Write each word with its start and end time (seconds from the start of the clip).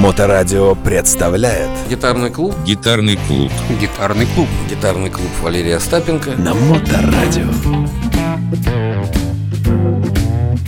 Моторадио 0.00 0.76
представляет 0.76 1.68
Гитарный 1.90 2.30
клуб 2.30 2.54
Гитарный 2.64 3.18
клуб. 3.28 3.52
Гитарный 3.78 4.26
клуб 4.34 4.48
Гитарный 4.70 5.10
клуб 5.10 5.28
Валерия 5.42 5.76
Остапенко 5.76 6.30
на 6.38 6.54
Моторадио. 6.54 7.44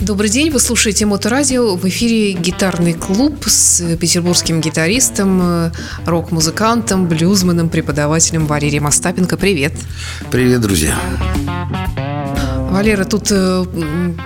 Добрый 0.01 0.29
день, 0.29 0.51
вы 0.51 0.59
слушаете 0.59 1.07
Моторадио. 1.07 1.75
В 1.75 1.83
эфире 1.85 2.33
гитарный 2.33 2.93
клуб 2.93 3.45
с 3.47 3.97
петербургским 3.97 4.61
гитаристом, 4.61 5.41
э, 5.41 5.71
рок-музыкантом, 6.05 7.07
блюзменом, 7.07 7.69
преподавателем 7.69 8.45
Валерием 8.45 8.85
Остапенко. 8.85 9.35
Привет. 9.35 9.73
Привет, 10.29 10.61
друзья 10.61 10.95
Валера, 12.73 13.05
тут 13.05 13.27
э, 13.31 13.65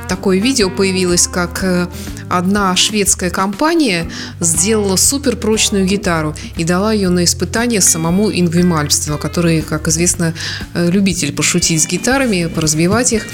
такое 0.07 0.39
видео 0.39 0.69
появилось, 0.69 1.27
как 1.27 1.63
э, 1.63 1.87
одна 2.29 2.75
шведская 2.75 3.29
компания 3.29 4.09
сделала 4.39 4.95
суперпрочную 4.95 5.85
гитару 5.85 6.35
и 6.55 6.63
дала 6.63 6.93
ее 6.93 7.09
на 7.09 7.23
испытание 7.23 7.81
самому 7.81 8.31
Ингви 8.31 8.63
Мальмстену, 8.63 9.17
который, 9.17 9.61
как 9.61 9.87
известно, 9.87 10.33
э, 10.73 10.89
любитель 10.89 11.33
пошутить 11.33 11.81
с 11.81 11.87
гитарами, 11.87 12.45
поразбивать 12.45 13.13
их. 13.13 13.25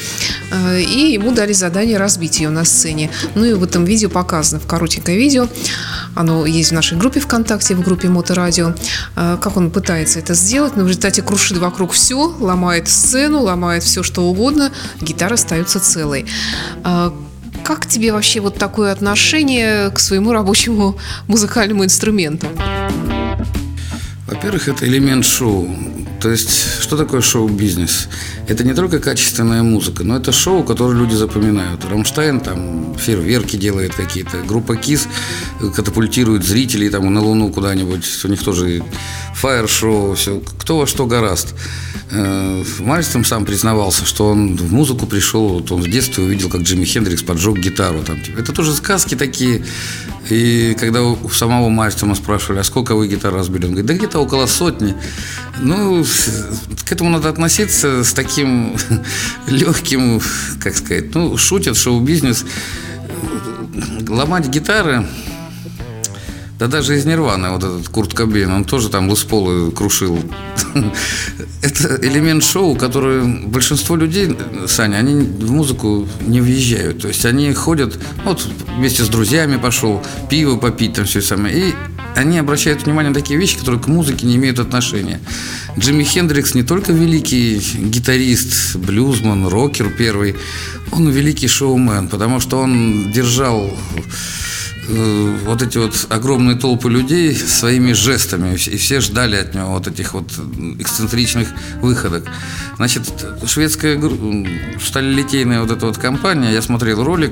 Э, 0.52 0.81
и 0.81 1.13
ему 1.13 1.31
дали 1.31 1.53
задание 1.53 1.97
разбить 1.97 2.39
ее 2.39 2.49
на 2.49 2.66
сцене. 2.66 3.09
Ну 3.35 3.45
и 3.45 3.53
в 3.53 3.63
этом 3.63 3.85
видео 3.85 4.09
показано, 4.09 4.59
в 4.59 4.67
коротенькое 4.67 5.17
видео, 5.17 5.47
оно 6.16 6.45
есть 6.45 6.71
в 6.71 6.73
нашей 6.73 6.97
группе 6.97 7.19
ВКонтакте, 7.19 7.75
в 7.75 7.81
группе 7.81 8.09
Моторадио, 8.09 8.73
э, 9.16 9.38
как 9.41 9.57
он 9.57 9.71
пытается 9.71 10.19
это 10.19 10.33
сделать, 10.33 10.75
но 10.75 10.83
в 10.83 10.88
результате 10.88 11.21
крушит 11.21 11.57
вокруг 11.57 11.91
все, 11.91 12.35
ломает 12.39 12.88
сцену, 12.88 13.41
ломает 13.41 13.83
все, 13.83 14.03
что 14.03 14.23
угодно, 14.23 14.71
гитара 15.02 15.33
остается 15.33 15.80
целой. 15.80 16.25
Как 17.63 17.85
тебе 17.88 18.12
вообще 18.12 18.41
вот 18.41 18.58
такое 18.58 18.91
отношение 18.91 19.90
к 19.90 19.99
своему 19.99 20.34
рабочему 20.34 20.98
музыкальному 21.27 21.86
инструменту? 21.86 22.47
Во-первых, 24.28 24.67
это 24.67 24.86
элемент 24.86 25.25
шоу. 25.25 25.70
То 26.20 26.30
есть, 26.30 26.81
что 26.81 26.97
такое 26.97 27.22
шоу-бизнес? 27.22 28.08
Это 28.47 28.64
не 28.64 28.73
только 28.73 29.00
качественная 29.00 29.64
музыка, 29.64 30.03
но 30.03 30.17
это 30.17 30.31
шоу, 30.31 30.64
которое 30.64 30.97
люди 30.97 31.16
запоминают. 31.16 31.86
Рамштайн 31.86 32.39
там 32.39 32.95
фейерверки 32.97 33.58
делает 33.58 33.94
какие-то, 33.94 34.42
группа 34.42 34.75
КИС 34.75 35.08
катапультирует 35.72 36.44
зрителей 36.44 36.89
там 36.89 37.14
на 37.14 37.22
Луну 37.22 37.50
куда-нибудь, 37.50 38.06
у 38.23 38.28
них 38.28 38.44
тоже 38.44 38.83
фаер-шоу, 39.36 40.16
все, 40.16 40.42
кто 40.58 40.80
во 40.80 40.88
что 40.88 41.05
гораст. 41.05 41.53
Э, 42.11 42.64
Мальстом 42.80 43.25
сам 43.25 43.45
признавался, 43.45 44.05
что 44.05 44.28
он 44.28 44.55
в 44.55 44.72
музыку 44.72 45.05
пришел, 45.05 45.50
вот 45.50 45.72
он 45.72 45.81
в 45.81 45.89
детстве 45.89 46.23
увидел, 46.23 46.50
как 46.50 46.61
Джимми 46.61 46.86
Хендрикс 46.86 47.23
поджег 47.23 47.58
гитару. 47.58 48.03
Там, 48.03 48.22
типа. 48.22 48.39
Это 48.39 48.52
тоже 48.53 48.73
сказки 48.73 49.16
такие. 49.16 49.66
И 50.30 50.75
когда 50.80 51.03
у 51.03 51.30
самого 51.30 51.70
Мальстома 51.70 52.16
спрашивали, 52.16 52.59
а 52.59 52.64
сколько 52.64 52.95
вы 52.95 53.08
гитар 53.08 53.33
разбили, 53.33 53.66
он 53.66 53.72
говорит, 53.72 53.86
да 53.88 53.94
где-то 53.95 54.20
около 54.20 54.45
сотни. 54.45 54.95
Ну, 55.59 56.05
к 56.86 56.92
этому 56.92 57.09
надо 57.09 57.30
относиться 57.30 58.03
с 58.03 58.14
таким 58.14 58.75
легким, 59.48 60.22
как 60.61 60.77
сказать, 60.77 61.14
ну, 61.16 61.36
шутят 61.38 61.77
шоу-бизнес. 61.77 62.45
Ломать 64.08 64.48
гитары 64.48 65.05
да 66.64 66.69
даже 66.69 66.95
из 66.95 67.03
Нирваны 67.03 67.50
вот 67.50 67.61
этот 67.61 67.89
Курт 67.89 68.14
Кобейн, 68.14 68.50
он 68.50 68.64
тоже 68.64 68.88
там 68.88 69.09
Лысполы 69.09 69.69
крушил. 69.72 70.17
Это 71.61 72.00
элемент 72.02 72.42
шоу, 72.42 72.78
который 72.78 73.22
большинство 73.47 73.97
людей, 73.97 74.33
Саня, 74.67 74.95
они 74.95 75.23
в 75.25 75.52
музыку 75.52 76.08
не 76.22 76.39
въезжают. 76.39 77.02
То 77.02 77.09
есть 77.09 77.25
они 77.25 77.52
ходят, 77.52 78.00
вот 78.23 78.47
вместе 78.78 79.03
с 79.03 79.09
друзьями 79.09 79.58
пошел, 79.58 80.02
пиво 80.30 80.55
попить, 80.55 80.94
там 80.94 81.03
все 81.03 81.22
самое. 81.22 81.53
И 81.58 81.73
они 82.16 82.38
обращают 82.38 82.83
внимание 82.83 83.09
на 83.09 83.16
такие 83.16 83.38
вещи, 83.38 83.58
которые 83.58 83.81
к 83.81 83.88
музыке 83.88 84.25
не 84.25 84.38
имеют 84.38 84.59
отношения. 84.59 85.20
Джимми 85.77 86.05
Хендрикс 86.05 86.54
не 86.54 86.64
только 86.64 86.93
великий 86.93 87.60
гитарист, 87.77 88.77
блюзман, 88.77 89.48
рокер 89.48 89.89
первый, 89.89 90.37
он 90.92 91.10
великий 91.10 91.49
шоумен, 91.49 92.08
потому 92.08 92.39
что 92.39 92.60
он 92.60 93.11
держал 93.11 93.70
Э, 94.89 95.38
вот 95.45 95.61
эти 95.61 95.77
вот 95.77 96.08
огромные 96.10 96.58
толпы 96.58 96.89
людей 96.89 97.33
своими 97.36 97.94
жестами, 97.94 98.54
и 98.54 98.77
все 98.77 98.99
ждали 98.99 99.38
от 99.38 99.55
него 99.55 99.67
вот 99.67 99.88
этих 99.88 100.14
вот 100.14 100.32
эксцентричных 100.80 101.48
выходок. 101.82 102.26
Значит, 102.77 103.04
шведская 103.45 103.99
сталелитейная 104.83 105.61
вот 105.61 105.72
эта 105.72 105.86
вот 105.86 105.98
компания, 105.98 106.52
я 106.52 106.61
смотрел 106.61 107.04
ролик, 107.04 107.32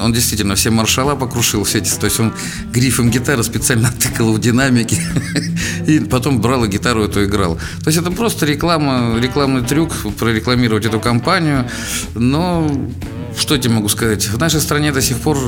он 0.00 0.12
действительно 0.12 0.54
все 0.54 0.70
маршала 0.70 1.14
покрушил, 1.14 1.64
все 1.64 1.78
эти, 1.78 1.94
то 1.94 2.04
есть 2.04 2.20
он 2.20 2.34
грифом 2.72 3.10
гитары 3.10 3.42
специально 3.42 3.90
тыкал 3.98 4.32
в 4.32 4.38
динамики 4.38 5.00
и 5.86 6.00
потом 6.00 6.42
брал 6.42 6.64
и 6.64 6.68
гитару 6.68 7.04
эту 7.04 7.24
играл. 7.24 7.56
То 7.82 7.88
есть 7.88 7.98
это 7.98 8.10
просто 8.10 8.44
реклама, 8.44 9.18
рекламный 9.18 9.62
трюк 9.62 9.94
прорекламировать 10.18 10.84
эту 10.84 11.00
компанию, 11.00 11.68
но 12.14 12.70
что 13.38 13.54
я 13.54 13.60
тебе 13.60 13.74
могу 13.74 13.88
сказать? 13.88 14.28
В 14.28 14.38
нашей 14.38 14.60
стране 14.60 14.92
до 14.92 15.00
сих 15.00 15.18
пор 15.18 15.38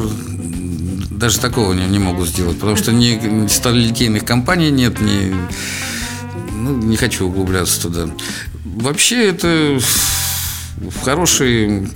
даже 1.19 1.41
такого 1.41 1.73
не, 1.73 1.85
не 1.87 1.99
могу 1.99 2.25
сделать, 2.27 2.59
потому 2.59 2.77
что 2.77 2.93
ни, 2.93 3.47
сталелитейных 3.49 4.25
компаний 4.25 4.71
нет, 4.71 5.01
ни, 5.01 5.35
ну, 6.53 6.77
не 6.77 6.97
хочу 6.97 7.27
углубляться 7.27 7.83
туда. 7.83 8.09
Вообще 8.65 9.29
это 9.29 9.81
хороший 11.03 11.89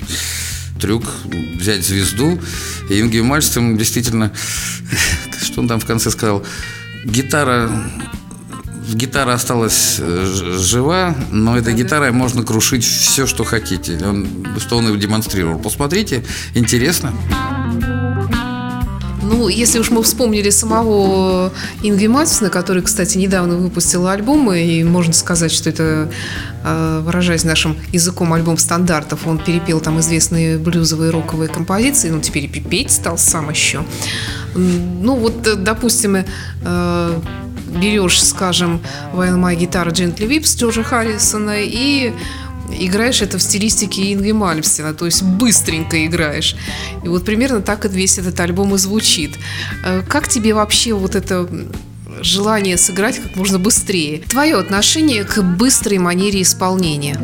трюк 0.81 1.05
взять 1.59 1.87
звезду. 1.87 2.41
И 2.91 3.01
Инги 3.01 3.21
Мальстом 3.21 3.79
действительно, 3.79 4.33
что 5.43 5.61
он 5.61 5.69
там 5.69 5.79
в 5.79 5.87
конце 5.87 6.11
сказал, 6.11 6.45
гитара 7.05 7.71
гитара 8.89 9.35
осталась 9.35 9.97
э, 9.99 10.57
жива, 10.59 11.15
но 11.31 11.57
этой 11.57 11.73
гитарой 11.73 12.11
можно 12.11 12.43
крушить 12.43 12.85
все, 12.85 13.27
что 13.27 13.45
хотите. 13.45 13.99
Он, 14.05 14.27
что 14.59 14.77
он 14.77 14.93
и 14.93 14.99
демонстрировал. 14.99 15.59
Посмотрите, 15.59 16.25
интересно. 16.55 17.13
Ну, 19.23 19.49
если 19.49 19.79
уж 19.79 19.91
мы 19.91 20.03
вспомнили 20.03 20.51
самого 20.51 21.53
Ингви 21.83 22.09
Матисона, 22.09 22.51
который, 22.51 22.83
кстати, 22.83 23.19
недавно 23.19 23.57
выпустил 23.57 24.07
альбом, 24.09 24.53
и 24.53 24.83
можно 24.83 25.13
сказать, 25.13 25.53
что 25.53 25.71
это, 25.71 26.11
э, 26.65 27.01
выражаясь 27.05 27.45
нашим 27.45 27.77
языком, 27.93 28.33
альбом 28.33 28.59
стандартов, 28.59 29.27
он 29.27 29.39
перепел 29.39 29.81
там 29.81 30.01
известные 30.01 30.59
блюзовые 30.59 31.11
роковые 31.11 31.49
композиции, 31.49 32.11
ну, 32.11 32.21
теперь 32.21 32.45
и 32.45 32.49
петь 32.49 32.91
стал 32.91 33.17
сам 33.17 33.51
еще. 33.51 33.85
Ну, 34.55 35.17
вот, 35.17 35.47
э, 35.47 35.55
допустим, 35.55 36.17
э, 36.17 37.21
берешь, 37.81 38.23
скажем, 38.23 38.81
While 39.15 39.37
My 39.37 39.57
Guitar 39.57 39.89
Gently 39.89 40.29
Weeps 40.29 40.59
Джорджа 40.59 40.83
Харрисона 40.83 41.57
и 41.59 42.13
играешь 42.79 43.23
это 43.23 43.39
в 43.39 43.43
стилистике 43.43 44.13
Инги 44.13 44.33
Мальмстена, 44.33 44.95
то 44.95 45.07
есть 45.07 45.23
быстренько 45.23 46.07
играешь. 46.07 46.57
И 47.05 47.09
вот 47.09 47.25
примерно 47.25 47.61
так 47.61 47.85
весь 47.85 48.19
этот 48.19 48.39
альбом 48.41 48.75
и 48.75 48.79
звучит. 48.79 49.33
Э, 49.85 50.03
как 50.07 50.29
тебе 50.29 50.55
вообще 50.55 50.93
вот 50.93 51.15
это 51.15 51.49
желание 52.21 52.77
сыграть 52.77 53.19
как 53.19 53.37
можно 53.37 53.59
быстрее? 53.59 54.23
Твое 54.29 54.57
отношение 54.57 55.25
к 55.25 55.43
быстрой 55.43 55.99
манере 55.99 56.43
исполнения? 56.43 57.19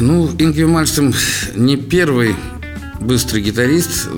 Ну, 0.00 0.30
Ингви 0.38 0.64
Мальстем 0.64 1.14
не 1.54 1.76
первый 1.76 2.34
быстрый 3.00 3.42
гитарист. 3.42 4.08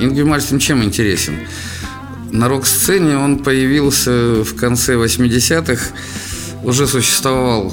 Ингви 0.00 0.22
Мальстем 0.22 0.58
чем 0.58 0.82
интересен? 0.82 1.34
На 2.30 2.48
рок-сцене 2.48 3.16
он 3.16 3.38
появился 3.38 4.44
в 4.44 4.54
конце 4.56 4.94
80-х. 4.94 5.94
Уже 6.64 6.86
существовал 6.86 7.72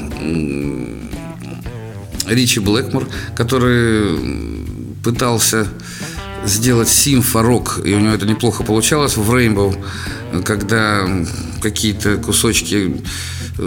Ричи 2.28 2.60
Блэкмор, 2.60 3.08
который 3.36 4.66
пытался 5.04 5.68
сделать 6.46 6.90
симфорок, 6.90 7.80
и 7.84 7.94
у 7.94 8.00
него 8.00 8.14
это 8.14 8.26
неплохо 8.26 8.64
получалось 8.64 9.16
в 9.18 9.32
Rainbow, 9.34 9.76
когда 10.44 11.08
какие-то 11.62 12.18
кусочки 12.18 13.02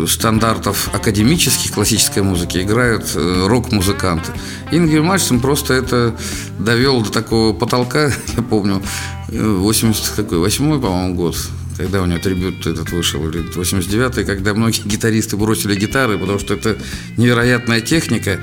стандартов 0.07 0.91
академических 0.93 1.73
классической 1.73 2.23
музыки 2.23 2.59
играют 2.59 3.13
э, 3.15 3.47
рок-музыканты. 3.47 4.33
Ингель 4.73 5.01
Мальстон 5.01 5.41
просто 5.41 5.75
это 5.75 6.17
довел 6.59 7.03
до 7.03 7.13
такого 7.13 7.53
потолка, 7.53 8.11
я 8.37 8.43
помню, 8.43 8.83
88 9.29 10.81
по-моему, 10.81 11.15
год, 11.15 11.37
когда 11.77 12.03
у 12.03 12.07
него 12.07 12.19
трибют 12.19 12.67
этот 12.67 12.91
вышел, 12.91 13.29
или 13.29 13.43
89-й, 13.43 14.25
когда 14.25 14.55
многие 14.55 14.83
гитаристы 14.83 15.37
бросили 15.37 15.75
гитары, 15.75 16.19
потому 16.19 16.39
что 16.39 16.55
это 16.55 16.77
невероятная 17.17 17.81
техника. 17.81 18.41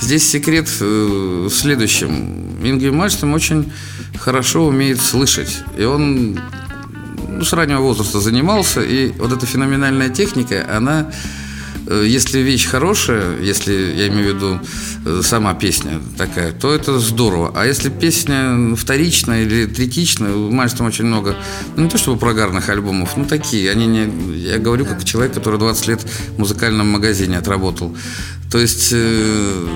Здесь 0.00 0.28
секрет 0.28 0.68
э, 0.80 1.46
в 1.48 1.54
следующем. 1.54 2.58
Ингви 2.62 2.90
Мальстом 2.90 3.32
очень 3.32 3.72
хорошо 4.18 4.66
умеет 4.66 5.00
слышать, 5.00 5.62
и 5.78 5.84
он 5.84 6.38
ну, 7.28 7.44
с 7.44 7.52
раннего 7.52 7.80
возраста 7.80 8.20
занимался, 8.20 8.82
и 8.82 9.12
вот 9.12 9.32
эта 9.32 9.46
феноменальная 9.46 10.08
техника, 10.08 10.66
она 10.68 11.10
если 11.92 12.38
вещь 12.40 12.66
хорошая, 12.66 13.40
если 13.40 13.72
я 13.72 14.08
имею 14.08 14.32
в 14.32 14.36
виду 14.36 14.60
э, 15.04 15.20
сама 15.22 15.54
песня 15.54 16.00
такая, 16.16 16.52
то 16.52 16.74
это 16.74 16.98
здорово. 16.98 17.52
А 17.54 17.66
если 17.66 17.90
песня 17.90 18.74
вторичная 18.76 19.42
или 19.42 19.66
третичная, 19.66 20.32
у 20.32 20.50
Мальстом 20.50 20.86
очень 20.86 21.04
много, 21.04 21.36
ну 21.76 21.84
не 21.84 21.90
то 21.90 21.98
чтобы 21.98 22.18
прогарных 22.18 22.68
альбомов, 22.68 23.16
ну 23.16 23.24
такие, 23.24 23.70
они 23.70 23.86
не, 23.86 24.36
я 24.38 24.58
говорю 24.58 24.86
как 24.86 25.04
человек, 25.04 25.34
который 25.34 25.58
20 25.58 25.88
лет 25.88 26.00
в 26.02 26.38
музыкальном 26.38 26.88
магазине 26.88 27.38
отработал. 27.38 27.94
То 28.50 28.58
есть 28.58 28.90
э, 28.92 29.66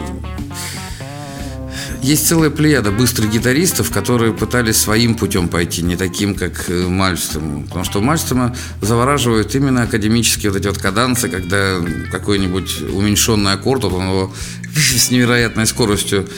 есть 2.02 2.26
целая 2.28 2.50
плеяда 2.50 2.90
быстрых 2.90 3.30
гитаристов, 3.30 3.90
которые 3.90 4.32
пытались 4.32 4.76
своим 4.76 5.14
путем 5.14 5.48
пойти, 5.48 5.82
не 5.82 5.96
таким, 5.96 6.34
как 6.34 6.68
э, 6.68 6.86
Мальстом. 6.86 7.64
Потому 7.64 7.84
что 7.84 8.00
Мальстома 8.00 8.56
завораживают 8.80 9.54
именно 9.54 9.82
академические 9.82 10.52
вот 10.52 10.60
эти 10.60 10.68
вот 10.68 10.78
каданцы, 10.78 11.28
когда 11.28 11.76
какой-нибудь 12.10 12.82
уменьшенный 12.92 13.52
аккорд, 13.52 13.84
вот 13.84 13.92
он 13.94 14.04
его 14.04 14.32
с 14.74 15.10
невероятной 15.10 15.66
скоростью 15.66 16.28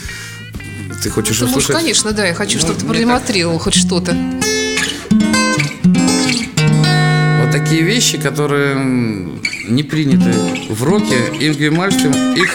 ты 1.02 1.08
хочешь 1.08 1.40
можешь, 1.40 1.56
услышать? 1.56 1.76
конечно, 1.76 2.12
да, 2.12 2.26
я 2.26 2.34
хочу, 2.34 2.58
Ну, 2.58 2.60
чтобы 2.60 2.80
ты 2.80 2.86
продемонстрировал 2.86 3.58
хоть 3.58 3.74
что-то. 3.74 4.14
Вот 7.40 7.52
такие 7.52 7.82
вещи, 7.82 8.18
которые 8.18 8.76
не 9.68 9.82
приняты 9.82 10.32
в 10.68 10.82
роке, 10.82 11.16
Ингви 11.40 11.70
Мальстом 11.70 12.12
их 12.34 12.50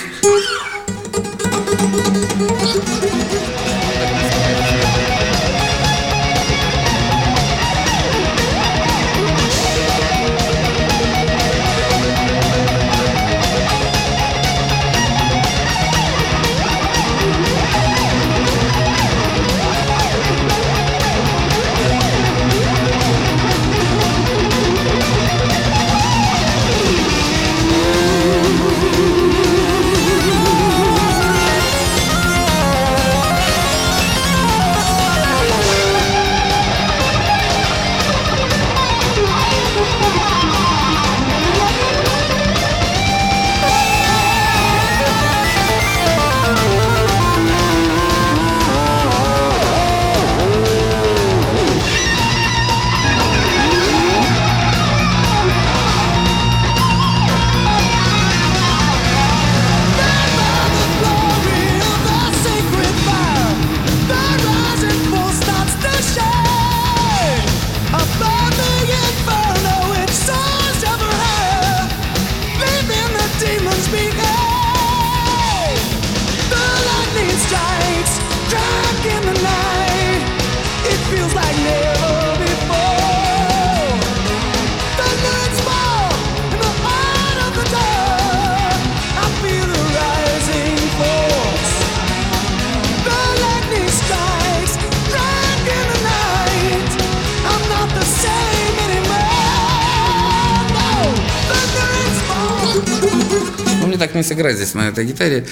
мне 104.15 104.23
сыграть 104.23 104.55
здесь 104.55 104.73
на 104.73 104.87
этой 104.87 105.05
гитаре. 105.05 105.45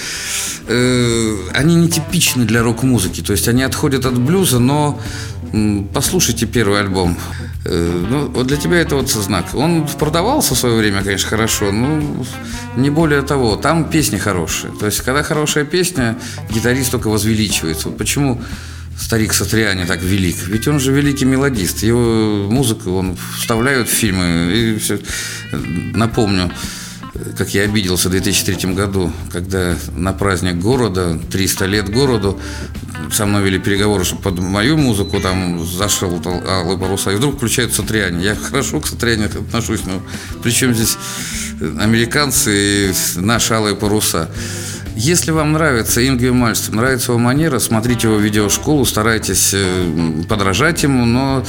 Э, 0.67 1.37
они 1.53 1.75
нетипичны 1.75 2.45
для 2.45 2.63
рок-музыки. 2.63 3.21
То 3.21 3.33
есть 3.33 3.47
они 3.47 3.63
отходят 3.63 4.05
от 4.05 4.17
блюза, 4.17 4.59
но 4.59 4.99
послушайте 5.93 6.47
первый 6.47 6.79
альбом. 6.79 7.17
Э, 7.65 8.05
ну, 8.09 8.27
вот 8.29 8.47
для 8.47 8.57
тебя 8.57 8.79
это 8.79 8.95
вот 8.95 9.09
знак. 9.09 9.53
Он 9.53 9.87
продавался 9.87 10.55
в 10.55 10.57
свое 10.57 10.75
время, 10.75 11.03
конечно, 11.03 11.29
хорошо, 11.29 11.71
но 11.71 12.25
не 12.75 12.89
более 12.89 13.21
того. 13.21 13.55
Там 13.55 13.89
песни 13.89 14.17
хорошие. 14.17 14.73
То 14.79 14.85
есть, 14.87 15.01
когда 15.01 15.23
хорошая 15.23 15.65
песня, 15.65 16.17
гитарист 16.49 16.91
только 16.91 17.09
возвеличивается. 17.09 17.89
Вот 17.89 17.97
почему 17.97 18.41
старик 18.99 19.33
Сатриани 19.33 19.85
так 19.85 20.01
велик? 20.01 20.37
Ведь 20.47 20.67
он 20.67 20.79
же 20.79 20.91
великий 20.91 21.25
мелодист. 21.25 21.83
Его 21.83 22.47
музыку 22.49 22.91
он 22.91 23.17
вставляют 23.39 23.89
в 23.89 23.91
фильмы. 23.91 24.51
И 24.53 24.77
все. 24.79 24.99
Напомню, 25.51 26.51
как 27.37 27.53
я 27.53 27.63
обиделся 27.63 28.09
в 28.09 28.11
2003 28.11 28.73
году, 28.73 29.11
когда 29.31 29.75
на 29.95 30.13
праздник 30.13 30.55
города, 30.55 31.19
300 31.31 31.65
лет 31.65 31.89
городу, 31.89 32.39
со 33.11 33.25
мной 33.25 33.43
вели 33.43 33.59
переговоры, 33.59 34.03
чтобы 34.03 34.23
под 34.23 34.39
мою 34.39 34.77
музыку 34.77 35.19
там 35.19 35.63
зашел 35.65 36.19
Алый 36.25 36.77
Паруса, 36.77 37.11
и 37.11 37.15
вдруг 37.15 37.37
включают 37.37 37.73
Сатриани. 37.73 38.23
Я 38.23 38.35
хорошо 38.35 38.79
к 38.79 38.87
Сатриани 38.87 39.25
отношусь, 39.25 39.81
но 39.85 40.01
причем 40.41 40.73
здесь 40.73 40.97
американцы 41.79 42.89
и 42.89 42.93
наши 43.15 43.53
Алые 43.53 43.75
Паруса. 43.75 44.29
Если 44.95 45.31
вам 45.31 45.53
нравится 45.53 46.07
Ингви 46.07 46.29
Мальстом, 46.29 46.75
нравится 46.75 47.11
его 47.11 47.19
манера, 47.19 47.59
смотрите 47.59 48.07
его 48.07 48.17
видеошколу, 48.17 48.85
старайтесь 48.85 49.51
э, 49.53 50.23
подражать 50.29 50.83
ему, 50.83 51.05
но 51.05 51.43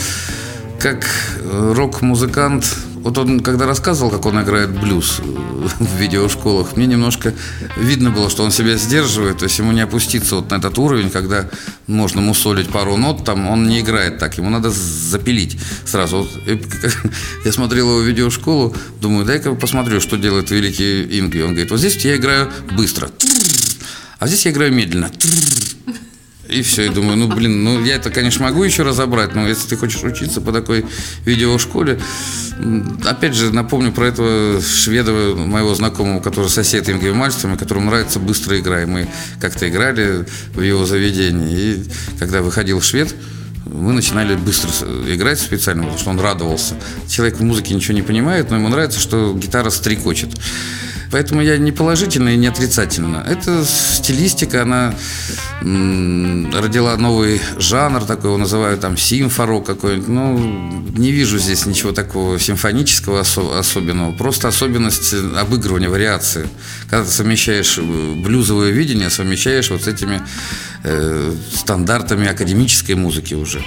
как 0.78 1.04
э, 1.40 1.72
рок-музыкант, 1.76 2.64
вот 3.04 3.18
он 3.18 3.40
когда 3.40 3.66
рассказывал, 3.66 4.10
как 4.10 4.24
он 4.24 4.42
играет 4.42 4.70
блюз 4.70 5.20
э, 5.20 5.22
в 5.78 5.96
видеошколах, 5.96 6.74
мне 6.76 6.86
немножко 6.86 7.34
видно 7.76 8.10
было, 8.10 8.30
что 8.30 8.42
он 8.42 8.50
себя 8.50 8.76
сдерживает, 8.78 9.38
то 9.38 9.44
есть 9.44 9.58
ему 9.58 9.72
не 9.72 9.82
опуститься 9.82 10.36
вот 10.36 10.50
на 10.50 10.54
этот 10.56 10.78
уровень, 10.78 11.10
когда 11.10 11.48
можно 11.86 12.22
мусолить 12.22 12.70
пару 12.70 12.96
нот, 12.96 13.22
там 13.24 13.46
он 13.48 13.68
не 13.68 13.80
играет 13.80 14.18
так, 14.18 14.38
ему 14.38 14.48
надо 14.48 14.70
запилить 14.70 15.58
сразу. 15.84 16.26
Вот, 16.46 16.66
как- 16.80 17.12
я 17.44 17.52
смотрел 17.52 17.90
его 17.90 18.00
видеошколу, 18.00 18.74
думаю, 19.02 19.26
дай-ка 19.26 19.54
посмотрю, 19.54 20.00
что 20.00 20.16
делает 20.16 20.50
великий 20.50 21.20
Ингви. 21.20 21.42
Он 21.42 21.50
говорит, 21.50 21.70
вот 21.70 21.80
здесь 21.80 21.96
я 22.04 22.16
играю 22.16 22.50
быстро, 22.72 23.10
а 24.18 24.26
здесь 24.26 24.46
я 24.46 24.50
играю 24.52 24.72
медленно. 24.72 25.10
И 26.48 26.62
все, 26.62 26.86
и 26.86 26.88
думаю, 26.90 27.16
ну 27.16 27.28
блин, 27.28 27.64
ну 27.64 27.82
я 27.82 27.96
это, 27.96 28.10
конечно, 28.10 28.44
могу 28.44 28.62
еще 28.62 28.82
разобрать, 28.82 29.34
но 29.34 29.48
если 29.48 29.66
ты 29.68 29.76
хочешь 29.76 30.02
учиться 30.02 30.42
по 30.42 30.52
такой 30.52 30.84
видеошколе, 31.24 31.98
опять 33.06 33.34
же, 33.34 33.50
напомню 33.52 33.92
про 33.92 34.08
этого 34.08 34.60
шведа, 34.60 35.12
моего 35.34 35.74
знакомого, 35.74 36.20
который 36.20 36.50
сосед 36.50 36.88
Ингви 36.88 37.12
Мальстрома, 37.12 37.56
которому 37.56 37.86
нравится 37.86 38.18
быстрая 38.18 38.60
игра. 38.60 38.82
И 38.82 38.86
мы 38.86 39.08
как-то 39.40 39.68
играли 39.68 40.26
в 40.54 40.60
его 40.60 40.84
заведении. 40.84 41.56
И 41.56 41.84
когда 42.18 42.42
выходил 42.42 42.80
швед, 42.82 43.14
мы 43.64 43.92
начинали 43.92 44.34
быстро 44.36 44.70
играть 45.08 45.40
специально, 45.40 45.82
потому 45.82 45.98
что 45.98 46.10
он 46.10 46.20
радовался. 46.20 46.76
Человек 47.08 47.38
в 47.38 47.42
музыке 47.42 47.74
ничего 47.74 47.94
не 47.94 48.02
понимает, 48.02 48.50
но 48.50 48.56
ему 48.56 48.68
нравится, 48.68 49.00
что 49.00 49.32
гитара 49.34 49.70
стрекочет. 49.70 50.30
Поэтому 51.14 51.42
я 51.42 51.58
не 51.58 51.70
положительно 51.70 52.30
и 52.30 52.36
не 52.36 52.48
отрицательно. 52.48 53.24
Это 53.24 53.64
стилистика, 53.64 54.62
она 54.62 54.92
родила 55.60 56.96
новый 56.96 57.40
жанр 57.56 58.02
такой, 58.02 58.30
его 58.30 58.36
называют 58.36 58.80
там 58.80 58.96
симфорок 58.96 59.64
какой-нибудь. 59.64 60.08
Ну, 60.08 60.38
не 60.96 61.12
вижу 61.12 61.38
здесь 61.38 61.66
ничего 61.66 61.92
такого 61.92 62.40
симфонического 62.40 63.20
осо- 63.20 63.56
особенного. 63.56 64.10
Просто 64.10 64.48
особенность 64.48 65.14
обыгрывания, 65.14 65.88
вариации. 65.88 66.48
Когда 66.90 67.04
ты 67.04 67.10
совмещаешь 67.12 67.78
э, 67.78 68.14
блюзовое 68.16 68.72
видение, 68.72 69.08
совмещаешь 69.08 69.70
вот 69.70 69.84
с 69.84 69.86
этими 69.86 70.20
э, 70.82 71.32
стандартами 71.54 72.26
академической 72.26 72.96
музыки 72.96 73.34
уже. 73.34 73.62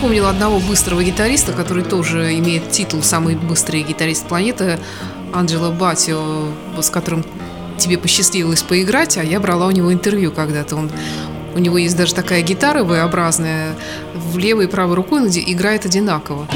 Вспомнила 0.00 0.30
одного 0.30 0.60
быстрого 0.60 1.04
гитариста, 1.04 1.52
который 1.52 1.84
тоже 1.84 2.34
имеет 2.38 2.70
титул 2.70 3.02
«Самый 3.02 3.36
быстрый 3.36 3.82
гитарист 3.82 4.26
планеты», 4.26 4.78
Анджело 5.34 5.70
Батио, 5.70 6.46
с 6.80 6.88
которым 6.88 7.22
тебе 7.76 7.98
посчастливилось 7.98 8.62
поиграть, 8.62 9.18
а 9.18 9.22
я 9.22 9.38
брала 9.40 9.66
у 9.66 9.70
него 9.70 9.92
интервью 9.92 10.32
когда-то. 10.32 10.76
Он, 10.76 10.90
у 11.54 11.58
него 11.58 11.76
есть 11.76 11.98
даже 11.98 12.14
такая 12.14 12.40
гитара 12.40 12.82
V-образная, 12.82 13.74
в 14.14 14.38
левой 14.38 14.64
и 14.64 14.68
правой 14.68 14.96
рукой 14.96 15.20
он 15.20 15.28
играет 15.28 15.84
одинаково. 15.84 16.46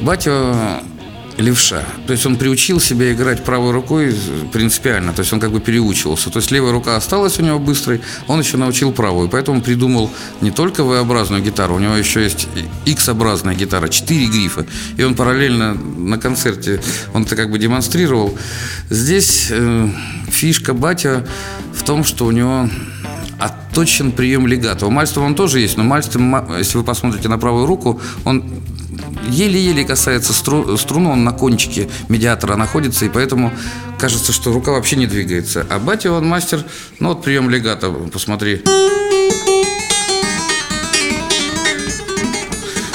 Батя 0.00 0.82
левша. 1.40 1.84
То 2.06 2.12
есть 2.12 2.26
он 2.26 2.36
приучил 2.36 2.80
себя 2.80 3.12
играть 3.12 3.44
правой 3.44 3.72
рукой 3.72 4.14
принципиально. 4.52 5.12
То 5.12 5.20
есть 5.20 5.32
он 5.32 5.40
как 5.40 5.50
бы 5.50 5.60
переучивался. 5.60 6.30
То 6.30 6.38
есть 6.38 6.50
левая 6.50 6.72
рука 6.72 6.96
осталась 6.96 7.38
у 7.38 7.42
него 7.42 7.58
быстрой, 7.58 8.00
он 8.26 8.40
еще 8.40 8.56
научил 8.56 8.92
правую. 8.92 9.28
Поэтому 9.28 9.60
придумал 9.60 10.10
не 10.40 10.50
только 10.50 10.84
V-образную 10.84 11.42
гитару, 11.42 11.76
у 11.76 11.78
него 11.78 11.94
еще 11.96 12.22
есть 12.22 12.48
X-образная 12.86 13.54
гитара, 13.54 13.88
4 13.88 14.26
грифа. 14.26 14.66
И 14.96 15.02
он 15.02 15.14
параллельно 15.14 15.74
на 15.74 16.18
концерте, 16.18 16.80
он 17.14 17.22
это 17.24 17.36
как 17.36 17.50
бы 17.50 17.58
демонстрировал. 17.58 18.36
Здесь 18.88 19.48
э, 19.50 19.88
фишка 20.28 20.74
батя 20.74 21.26
в 21.74 21.82
том, 21.82 22.04
что 22.04 22.26
у 22.26 22.30
него 22.30 22.68
отточен 23.38 24.12
прием 24.12 24.46
легато. 24.46 24.86
У 24.86 24.90
он 24.90 25.34
тоже 25.34 25.60
есть, 25.60 25.76
но 25.76 25.84
Мальстов, 25.84 26.20
ма- 26.20 26.46
если 26.58 26.76
вы 26.78 26.84
посмотрите 26.84 27.28
на 27.28 27.38
правую 27.38 27.66
руку, 27.66 28.00
он 28.24 28.44
еле-еле 29.28 29.84
касается 29.84 30.32
стру- 30.32 30.76
струны, 30.76 31.10
он 31.10 31.24
на 31.24 31.32
кончике 31.32 31.88
медиатора 32.08 32.56
находится, 32.56 33.04
и 33.04 33.08
поэтому 33.08 33.52
кажется, 33.98 34.32
что 34.32 34.52
рука 34.52 34.72
вообще 34.72 34.96
не 34.96 35.06
двигается. 35.06 35.66
А 35.68 35.78
батя, 35.78 36.12
он 36.12 36.26
мастер, 36.26 36.64
ну 36.98 37.08
вот 37.10 37.22
прием 37.22 37.50
легато, 37.50 37.90
посмотри. 37.90 38.62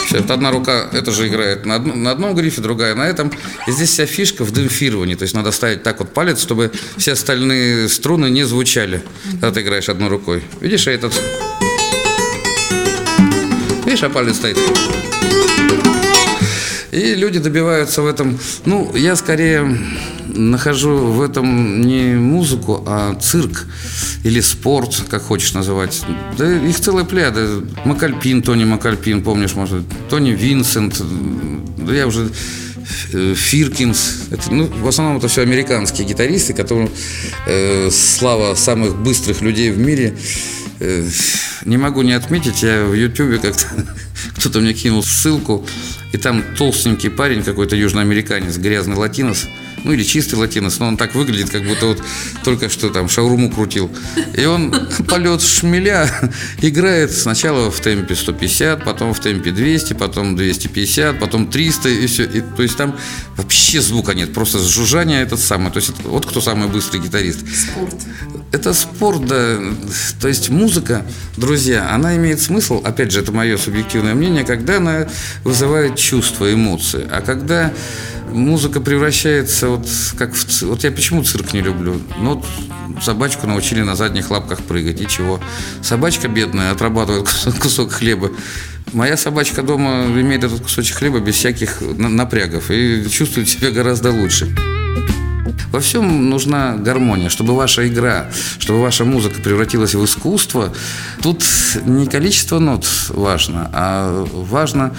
Всё, 0.07 0.17
это 0.17 0.35
одна 0.35 0.51
рука, 0.51 0.87
это 0.93 1.11
же 1.11 1.27
играет 1.27 1.65
на, 1.65 1.75
одном- 1.75 2.03
на 2.03 2.11
одном 2.11 2.35
грифе, 2.35 2.61
другая 2.61 2.93
на 2.95 3.07
этом. 3.07 3.31
И 3.67 3.71
здесь 3.71 3.89
вся 3.89 4.05
фишка 4.05 4.43
в 4.45 4.51
демпфировании. 4.51 5.15
То 5.15 5.23
есть 5.23 5.33
надо 5.33 5.51
ставить 5.51 5.81
так 5.83 5.99
вот 5.99 6.13
палец, 6.13 6.39
чтобы 6.41 6.71
все 6.97 7.13
остальные 7.13 7.89
струны 7.89 8.29
не 8.29 8.43
звучали, 8.43 9.01
когда 9.31 9.51
ты 9.51 9.61
играешь 9.61 9.89
одной 9.89 10.09
рукой. 10.09 10.43
Видишь, 10.61 10.87
а 10.87 10.91
этот... 10.91 11.13
Видишь, 13.85 14.03
а 14.03 14.09
палец 14.09 14.35
стоит. 14.37 14.57
И 16.95 17.13
люди 17.13 17.39
добиваются 17.39 18.01
в 18.01 18.07
этом. 18.07 18.39
Ну, 18.63 18.95
я 18.95 19.17
скорее 19.17 19.77
нахожу 20.27 20.95
в 20.95 21.21
этом 21.21 21.81
не 21.81 22.13
музыку, 22.13 22.85
а 22.87 23.15
цирк 23.15 23.65
или 24.23 24.39
спорт, 24.39 25.03
как 25.09 25.23
хочешь 25.23 25.53
называть. 25.53 26.01
Да 26.37 26.49
их 26.49 26.79
целая 26.79 27.03
плеяда. 27.03 27.61
Макальпин, 27.83 28.41
Тони 28.41 28.63
Макальпин, 28.63 29.23
помнишь, 29.23 29.55
может, 29.55 29.83
Тони 30.09 30.31
Винсент, 30.31 31.01
да 31.77 31.93
я 31.93 32.07
уже 32.07 32.29
э, 33.11 33.33
Фиркинс. 33.35 34.29
Это, 34.31 34.53
ну, 34.53 34.67
в 34.67 34.87
основном 34.87 35.17
это 35.17 35.27
все 35.27 35.41
американские 35.41 36.07
гитаристы, 36.07 36.53
которым 36.53 36.89
э, 37.45 37.89
слава 37.91 38.55
самых 38.55 38.95
быстрых 38.95 39.41
людей 39.41 39.69
в 39.69 39.77
мире. 39.77 40.15
Э, 40.79 41.05
не 41.65 41.75
могу 41.75 42.03
не 42.03 42.13
отметить, 42.13 42.63
я 42.63 42.85
в 42.85 42.93
Ютубе 42.93 43.39
как-то 43.39 43.65
кто-то 44.37 44.59
мне 44.59 44.73
кинул 44.73 45.03
ссылку, 45.03 45.65
и 46.15 46.17
там 46.17 46.43
толстенький 46.57 47.09
парень, 47.09 47.43
какой-то 47.43 47.75
южноамериканец, 47.75 48.55
грязный 48.55 48.95
латинос, 48.95 49.49
ну 49.83 49.91
или 49.91 50.03
чистый 50.03 50.35
латинос, 50.35 50.79
но 50.79 50.87
он 50.87 50.95
так 50.95 51.13
выглядит, 51.13 51.49
как 51.49 51.63
будто 51.65 51.87
вот 51.87 52.01
только 52.45 52.69
что 52.69 52.89
там 52.89 53.09
шаурму 53.09 53.51
крутил. 53.51 53.91
И 54.33 54.45
он 54.45 54.73
полет 55.09 55.41
шмеля 55.41 56.09
играет 56.61 57.11
сначала 57.11 57.69
в 57.69 57.81
темпе 57.81 58.15
150, 58.15 58.85
потом 58.85 59.13
в 59.13 59.19
темпе 59.19 59.51
200, 59.51 59.93
потом 59.93 60.37
250, 60.37 61.19
потом 61.19 61.47
300 61.47 61.89
и 61.89 62.07
все. 62.07 62.23
И, 62.23 62.39
то 62.39 62.63
есть 62.63 62.77
там 62.77 62.95
вообще 63.35 63.81
звука 63.81 64.13
нет, 64.13 64.33
просто 64.33 64.59
жужжание 64.59 65.21
этот 65.21 65.41
самый. 65.41 65.69
То 65.69 65.79
есть 65.79 65.91
вот 66.05 66.25
кто 66.25 66.39
самый 66.39 66.69
быстрый 66.69 67.01
гитарист. 67.01 67.41
Это 68.55 68.73
спорт, 68.73 69.25
да. 69.25 69.57
То 70.21 70.29
есть 70.29 70.49
музыка, 70.49 71.05
друзья, 71.35 71.93
она 71.93 72.15
имеет 72.15 72.39
смысл, 72.39 72.81
опять 72.85 73.11
же, 73.11 73.19
это 73.19 73.33
мое 73.33 73.57
субъективное 73.57 74.15
мнение, 74.15 74.45
когда 74.45 74.77
она 74.77 75.09
вызывает 75.43 75.97
чувства, 75.97 76.53
эмоции. 76.53 77.05
А 77.11 77.19
когда 77.19 77.73
музыка 78.31 78.79
превращается 78.79 79.67
вот 79.67 79.85
как 80.17 80.33
в... 80.33 80.61
Вот 80.61 80.85
я 80.85 80.91
почему 80.93 81.21
цирк 81.25 81.51
не 81.51 81.59
люблю? 81.59 81.99
Ну, 82.17 82.35
вот 82.35 83.03
собачку 83.03 83.45
научили 83.45 83.81
на 83.81 83.97
задних 83.97 84.31
лапках 84.31 84.61
прыгать, 84.61 85.01
и 85.01 85.07
чего? 85.07 85.41
Собачка 85.81 86.29
бедная 86.29 86.71
отрабатывает 86.71 87.27
кусок, 87.59 87.91
хлеба. 87.91 88.31
Моя 88.93 89.17
собачка 89.17 89.63
дома 89.63 90.05
имеет 90.05 90.45
этот 90.45 90.61
кусочек 90.61 90.95
хлеба 90.95 91.19
без 91.19 91.35
всяких 91.35 91.81
на- 91.81 92.07
напрягов 92.07 92.71
и 92.71 93.05
чувствует 93.09 93.49
себя 93.49 93.71
гораздо 93.71 94.13
лучше. 94.13 94.47
Во 95.71 95.79
всем 95.79 96.29
нужна 96.29 96.75
гармония, 96.77 97.29
чтобы 97.29 97.55
ваша 97.55 97.87
игра, 97.87 98.27
чтобы 98.59 98.81
ваша 98.81 99.05
музыка 99.05 99.41
превратилась 99.41 99.93
в 99.93 100.05
искусство. 100.05 100.73
Тут 101.21 101.43
не 101.85 102.07
количество 102.07 102.59
нот 102.59 102.85
важно, 103.09 103.69
а 103.73 104.25
важно, 104.31 104.93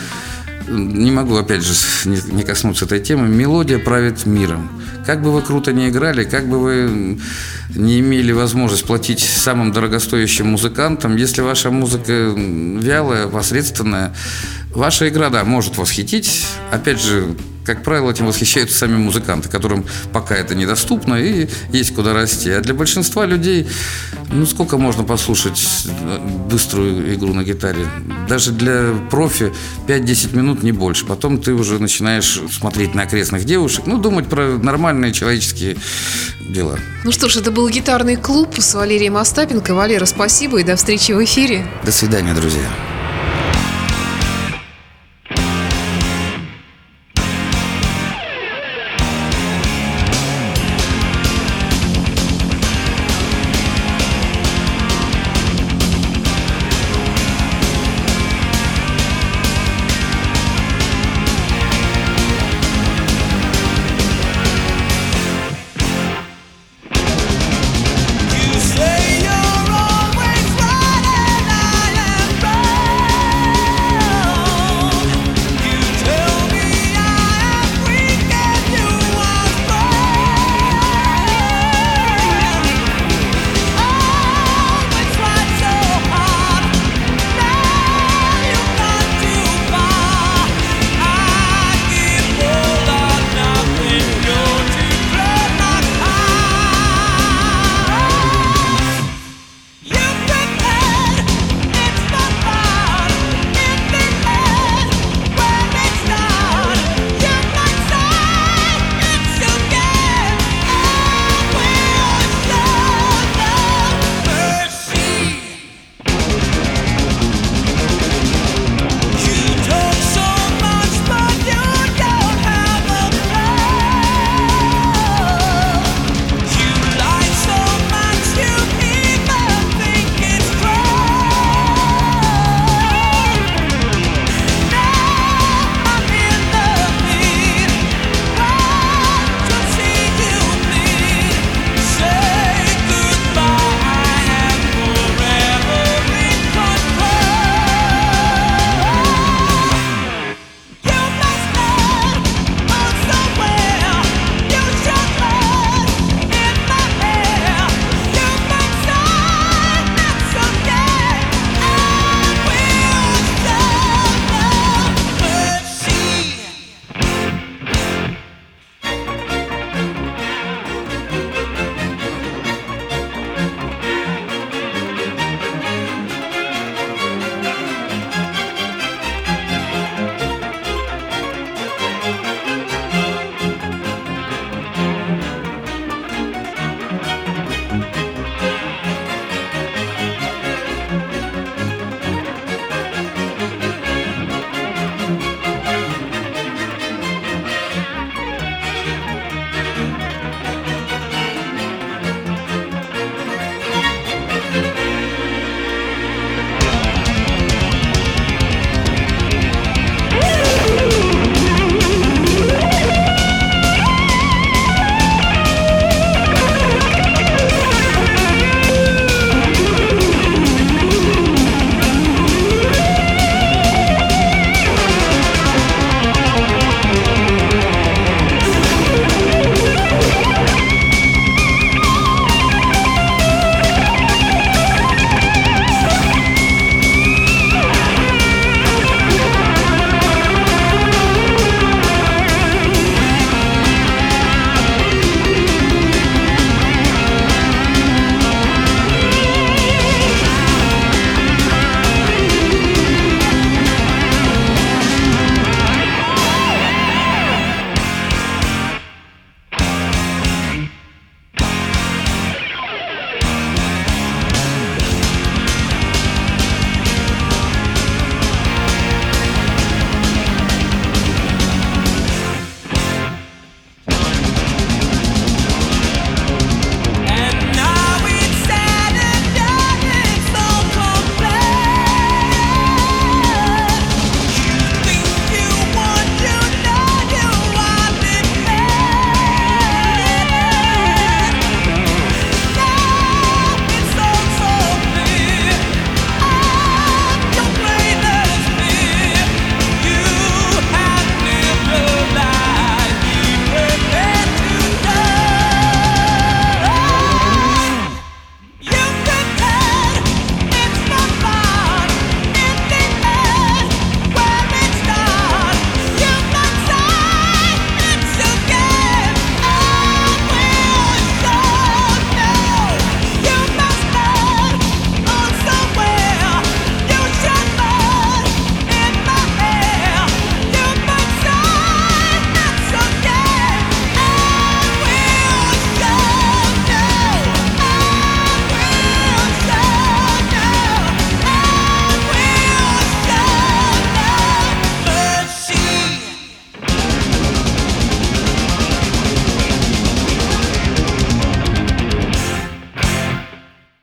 не 0.69 1.11
могу 1.11 1.37
опять 1.37 1.63
же 1.63 1.75
не, 2.05 2.43
коснуться 2.43 2.85
этой 2.85 3.01
темы, 3.01 3.29
мелодия 3.29 3.79
правит 3.79 4.27
миром. 4.27 4.71
Как 5.07 5.23
бы 5.23 5.31
вы 5.33 5.41
круто 5.43 5.73
не 5.73 5.89
играли, 5.89 6.25
как 6.25 6.49
бы 6.49 6.59
вы 6.59 7.21
не 7.75 8.01
имели 8.01 8.33
возможность 8.33 8.85
платить 8.85 9.21
самым 9.21 9.71
дорогостоящим 9.73 10.49
музыкантам, 10.49 11.17
если 11.17 11.43
ваша 11.43 11.71
музыка 11.71 12.35
вялая, 12.37 13.29
посредственная, 13.29 14.13
ваша 14.77 15.09
игра, 15.09 15.31
да, 15.31 15.45
может 15.45 15.79
восхитить. 15.79 16.47
Опять 16.71 17.01
же, 17.01 17.35
как 17.65 17.83
правило, 17.83 18.11
этим 18.11 18.27
восхищаются 18.27 18.79
сами 18.79 18.97
музыканты, 18.97 19.49
которым 19.49 19.85
пока 20.13 20.37
это 20.37 20.55
недоступно 20.55 21.15
и 21.15 21.49
есть 21.73 21.95
куда 21.95 22.15
расти. 22.15 22.51
А 22.51 22.61
для 22.61 22.75
большинства 22.75 23.27
людей, 23.27 23.67
ну 24.31 24.47
сколько 24.47 24.79
можно 24.79 25.03
послушать 25.03 25.61
э, 25.87 26.19
быструю 26.49 27.15
игру 27.15 27.35
на 27.35 27.43
гитаре? 27.43 27.87
Даже 28.29 28.53
для 28.53 28.95
профи 29.11 29.53
5-10 29.89 30.37
минут, 30.37 30.63
не 30.63 30.73
больше. 30.73 31.07
Потом 31.07 31.39
ты 31.39 31.53
уже 31.55 31.81
начинаешь 31.81 32.41
смотреть 32.53 32.95
на 32.95 33.03
окрестных 33.03 33.45
девушек, 33.45 33.87
ну 33.87 33.99
думать 33.99 34.29
про 34.29 34.59
нормальные 34.59 35.13
человеческие 35.13 35.77
дела. 36.49 36.79
Ну 37.05 37.11
что 37.11 37.29
ж, 37.29 37.37
это 37.37 37.51
был 37.51 37.69
гитарный 37.69 38.17
клуб 38.17 38.55
с 38.59 38.75
Валерием 38.75 39.17
Остапенко. 39.17 39.75
Валера, 39.75 40.05
спасибо 40.05 40.61
и 40.61 40.63
до 40.63 40.77
встречи 40.77 41.13
в 41.13 41.25
эфире. 41.25 41.67
До 41.85 41.91
свидания, 41.91 42.33
друзья. 42.33 42.86